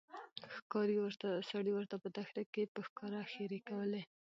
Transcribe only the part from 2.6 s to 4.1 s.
په ښکاره ښيرې کولې